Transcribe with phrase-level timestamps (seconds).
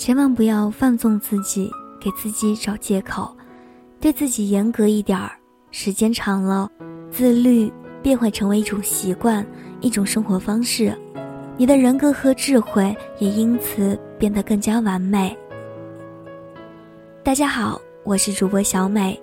[0.00, 1.70] 千万不要放纵自己，
[2.00, 3.36] 给自己找借口，
[4.00, 5.30] 对自己严格一点儿。
[5.72, 6.70] 时间长了，
[7.10, 7.70] 自律
[8.02, 9.46] 便会成为一种习惯，
[9.82, 10.96] 一种生活方式。
[11.58, 15.36] 你的人格和智慧也因此变得更加完美。
[17.22, 19.22] 大家好，我是主播小美，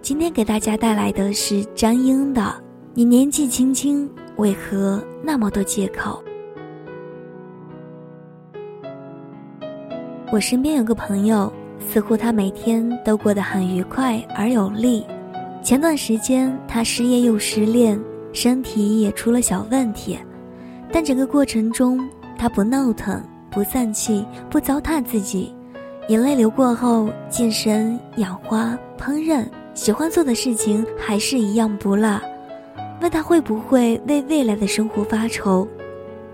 [0.00, 2.40] 今天给大家带来的是张英的
[2.94, 6.23] 《你年纪轻轻，为何那么多借口》。
[10.34, 15.06] 我身边有个朋友，似乎他每天都过得很愉快而有力。
[15.62, 17.96] 前段时间他失业又失恋，
[18.32, 20.18] 身体也出了小问题，
[20.90, 22.00] 但整个过程中
[22.36, 25.54] 他不闹腾、不丧气、不糟蹋自己，
[26.08, 32.20] 眼泪流过后，健身、养花、烹饪，喜欢做的事情还是一样不落。
[33.00, 35.64] 问他会不会为未来的生活发愁，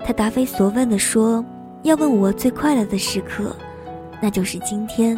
[0.03, 1.45] 他答非所问地说
[1.85, 3.55] ：“要问我最快乐的时刻。”
[4.21, 5.17] 那就是今天，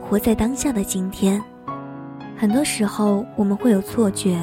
[0.00, 1.42] 活在当下的今天。
[2.36, 4.38] 很多时候，我们会有错觉，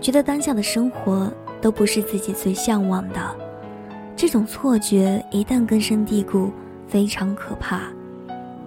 [0.00, 3.36] 觉得当下的生活都不是自己最向往的。
[4.16, 6.50] 这种错觉一旦根深蒂固，
[6.86, 7.82] 非常可怕。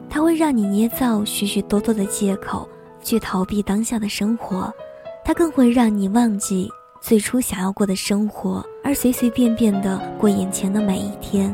[0.10, 2.68] 它会让你捏造许许多多的借口
[3.02, 4.74] 去逃避当下的生活，
[5.24, 6.70] 它更会让你忘记
[7.02, 11.54] 最初想要过的生活，而随随便便的过眼前的每一天。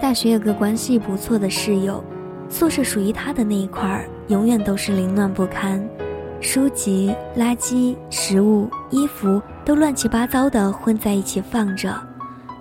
[0.00, 2.02] 大学有个关系不错的室友。
[2.48, 5.84] 宿舍属于他的那一块，永远都是凌乱不堪，
[6.40, 11.94] 书籍、垃圾、食物、衣服都乱七八糟的混在一起放着。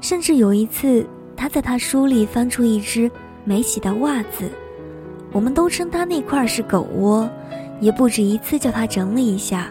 [0.02, 3.09] 甚至有一次，他在他书里翻出一只
[3.44, 4.50] 没洗的袜子，
[5.31, 7.30] 我们都称他那块是狗窝，
[7.80, 9.67] 也不止一次叫他整理一下。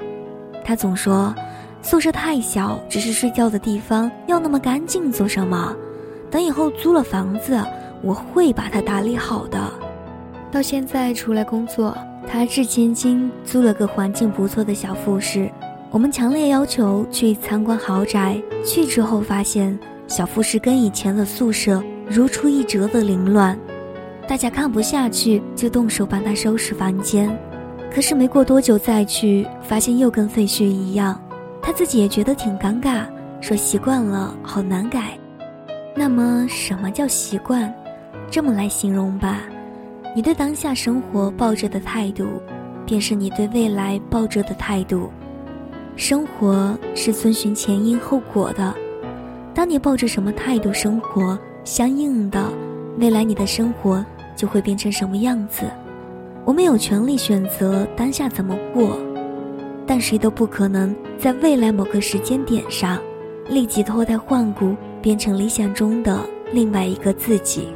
[0.64, 1.34] 他总说，
[1.82, 5.76] 宿舍太小，只是睡觉的地方，要那么干净做什么？
[6.30, 7.60] 等以后租了房子，
[8.02, 9.60] 我会把它打理好的。
[10.54, 11.98] 到现在出来工作，
[12.28, 15.50] 他掷千金租了个环境不错的小复式。
[15.90, 19.76] 我们强烈要求去参观豪宅，去之后发现
[20.06, 23.58] 小复式跟以前的宿舍如出一辙的凌乱，
[24.28, 27.36] 大家看不下去就动手帮他收拾房间。
[27.92, 31.20] 可是没过多久再去，发现又跟废墟一样，
[31.60, 33.00] 他自己也觉得挺尴尬，
[33.40, 35.18] 说习惯了好难改。
[35.96, 37.74] 那么什么叫习惯？
[38.30, 39.40] 这么来形容吧。
[40.16, 42.40] 你对当下生活抱着的态度，
[42.86, 45.10] 便是你对未来抱着的态度。
[45.96, 48.72] 生活是遵循前因后果的，
[49.52, 52.48] 当你抱着什么态度生活，相应的，
[52.96, 54.04] 未来你的生活
[54.36, 55.64] 就会变成什么样子。
[56.44, 58.96] 我们有权利选择当下怎么过，
[59.84, 63.02] 但谁都不可能在未来某个时间点上，
[63.48, 66.20] 立即脱胎换骨，变成理想中的
[66.52, 67.66] 另外一个自己。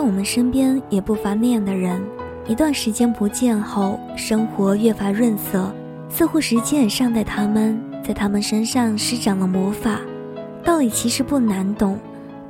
[0.00, 2.02] 但我们身边也不乏那样的人，
[2.46, 5.70] 一段时间不见后，生活越发润色，
[6.08, 10.00] 似乎时间也善待他们，在他们身上施展了魔法。
[10.64, 11.98] 道理其实不难懂，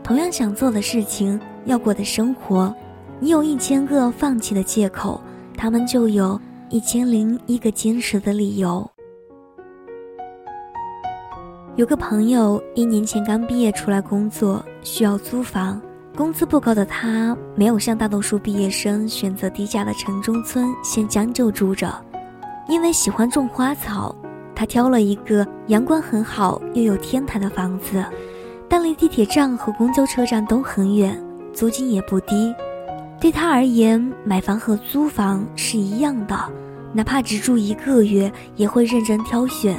[0.01, 2.73] 同样想做的事情，要过的生活，
[3.19, 5.21] 你有一千个放弃的借口，
[5.57, 8.89] 他们就有一千零一个坚持的理由。
[11.75, 15.83] 有个朋友一年前刚毕业出来工作，需要租房。
[16.21, 21.91] 工资不高的他，没有像大多数毕业生选择低价的城中村先将就住着，
[22.69, 24.15] 因为喜欢种花草，
[24.55, 28.05] 他挑了一个阳光很好又有天台的房子，
[28.69, 31.19] 但离地铁站和公交车站都很远，
[31.55, 32.55] 租金也不低。
[33.19, 36.39] 对他而言，买房和租房是一样的，
[36.93, 39.75] 哪怕只住一个月，也会认真挑选，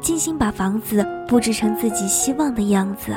[0.00, 3.12] 精心把房子布置成自己希望的样子。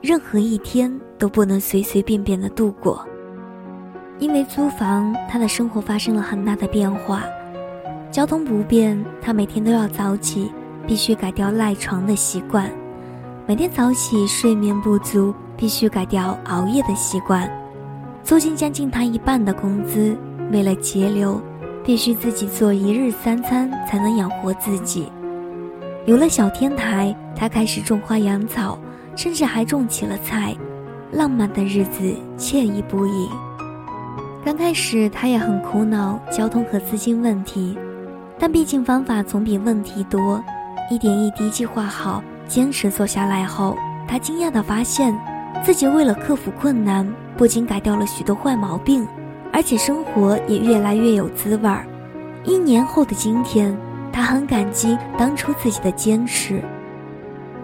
[0.00, 3.04] 任何一天都不能随随便便的度过，
[4.18, 7.24] 因为租房，他的生活发生了很大的变化。
[8.10, 10.52] 交通不便，他每天都要早起，
[10.86, 12.66] 必须改掉赖床的习惯；
[13.46, 17.50] 每天早起睡眠不足，必须改掉熬夜的习惯。
[18.22, 20.16] 租金将近他一半的工资，
[20.52, 21.40] 为了节流，
[21.84, 25.10] 必须自己做一日三餐才能养活自己。
[26.06, 28.78] 有了小天台，他开始种花养草。
[29.16, 30.56] 甚至还种起了菜，
[31.12, 33.28] 浪漫的日子惬意不已。
[34.44, 37.76] 刚开始他也很苦恼交通和资金问题，
[38.38, 40.42] 但毕竟方法总比问题多。
[40.90, 43.76] 一点一滴计划好，坚持做下来后，
[44.06, 45.14] 他惊讶地发现，
[45.62, 47.06] 自己为了克服困难，
[47.36, 49.06] 不仅改掉了许多坏毛病，
[49.52, 51.84] 而且生活也越来越有滋味儿。
[52.44, 53.76] 一年后的今天，
[54.10, 56.62] 他很感激当初自己的坚持。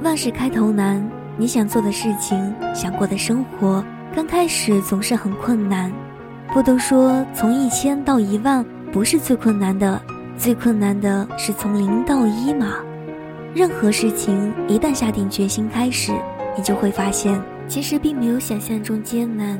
[0.02, 1.02] 万事开头难。
[1.36, 3.84] 你想做的事情，想过的生活，
[4.14, 5.92] 刚开始总是很困难，
[6.52, 10.00] 不都说从一千到一万不是最困难的，
[10.38, 12.76] 最困难的是从零到一吗？
[13.52, 16.12] 任何事情一旦下定决心开始，
[16.56, 19.58] 你就会发现，其实并没有想象中艰难。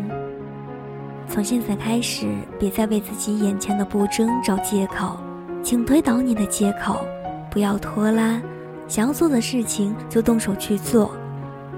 [1.27, 5.17] 从现在开始，别再为自己眼前的不争找借口，
[5.61, 7.05] 请推倒你的借口，
[7.51, 8.41] 不要拖拉，
[8.87, 11.11] 想要做的事情就动手去做。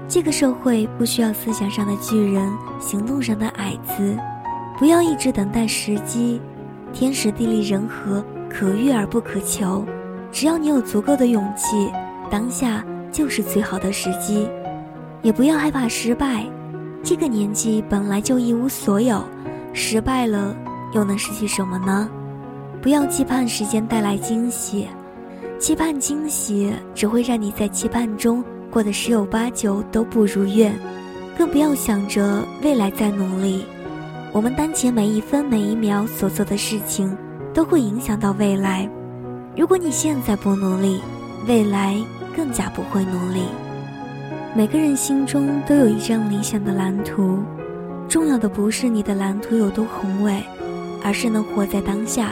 [0.09, 2.49] 这个社会不需要思想上的巨人，
[2.79, 4.17] 行动上的矮子，
[4.77, 6.39] 不要一直等待时机，
[6.93, 9.85] 天时地利人和可遇而不可求，
[10.31, 11.91] 只要你有足够的勇气，
[12.31, 14.47] 当下就是最好的时机。
[15.21, 16.45] 也不要害怕失败，
[17.03, 19.21] 这个年纪本来就一无所有。
[19.73, 20.55] 失败了，
[20.93, 22.09] 又能失去什么呢？
[22.81, 24.87] 不要期盼时间带来惊喜，
[25.59, 28.41] 期盼惊喜只会让你在期盼中
[28.77, 30.71] 过得十有八九都不如愿。
[31.35, 33.65] 更不要想着未来再努力。
[34.31, 37.17] 我们当前每一分每一秒所做的事情，
[37.55, 38.87] 都会影响到未来。
[39.55, 41.01] 如果你现在不努力，
[41.47, 41.99] 未来
[42.35, 43.45] 更加不会努力。
[44.55, 47.39] 每个人心中都有一张理想的蓝图。
[48.07, 50.43] 重要的不是你的蓝图有多宏伟，
[51.03, 52.31] 而是能活在当下，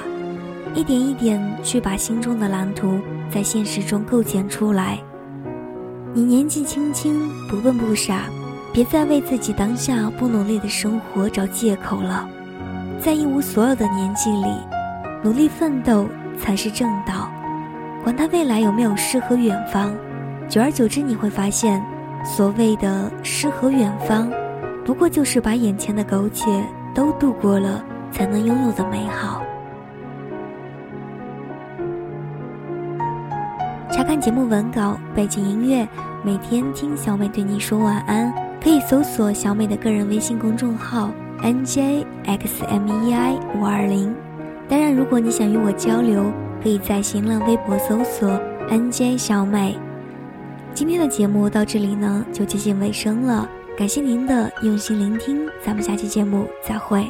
[0.76, 3.00] 一点一点去把心中的蓝图
[3.32, 5.00] 在现实中构建出来。
[6.18, 8.22] 你年纪轻轻，不笨不傻，
[8.72, 12.26] 别再为自己当下不努力的生活找借口了。
[13.02, 14.48] 在一无所有的年纪里，
[15.22, 16.08] 努力奋斗
[16.40, 17.30] 才是正道。
[18.02, 19.94] 管他未来有没有诗和远方，
[20.48, 21.84] 久而久之你会发现，
[22.24, 24.32] 所谓的诗和远方。
[24.86, 26.46] 不过就是把眼前的苟且
[26.94, 27.84] 都度过了，
[28.14, 29.45] 才能拥有的美好。
[34.16, 35.86] 看节目文稿、背景音乐，
[36.24, 38.34] 每天听小美对你说晚安，
[38.64, 44.16] 可以搜索小美的个人微信公众号 n j x m e i 五二零。
[44.70, 46.32] 当然，如果你想与我交流，
[46.64, 48.40] 可以在新浪微博搜索
[48.70, 49.78] n j 小美。
[50.74, 53.46] 今天的节目到这里呢，就接近尾声了。
[53.78, 57.06] 感谢您的用心聆听，咱们下期节目再会。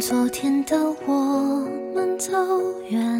[0.00, 1.14] 昨天的我
[1.94, 2.32] 们走
[2.88, 3.19] 远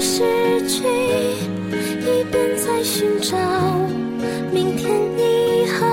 [0.00, 0.22] 失
[0.68, 0.84] 去，
[2.00, 3.36] 一边在寻找
[4.52, 5.86] 明天你好，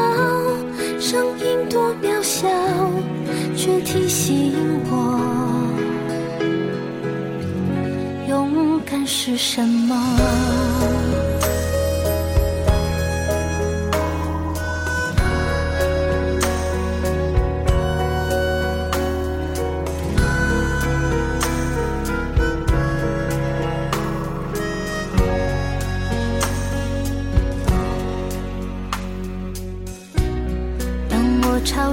[0.99, 2.47] 声音多渺小，
[3.55, 4.53] 却提醒
[4.89, 5.19] 我，
[8.27, 11.00] 勇敢是什么。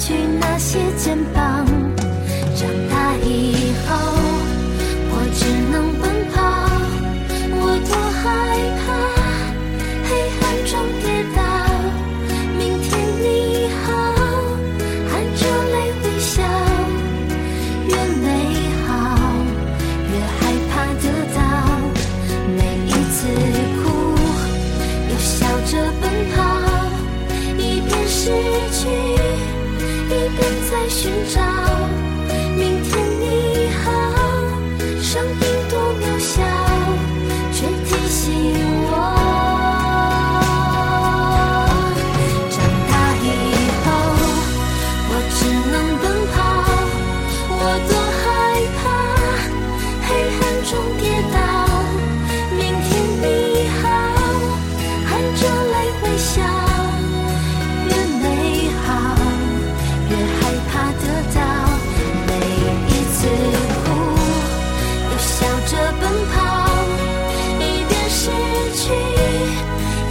[0.00, 0.78] 去那些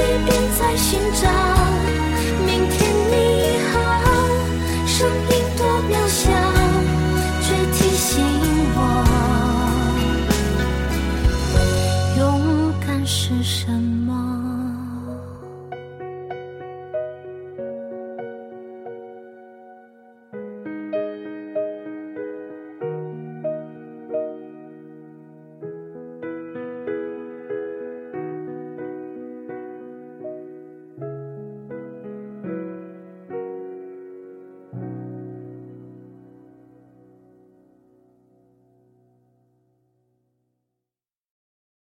[0.09, 1.68] 一边在寻找。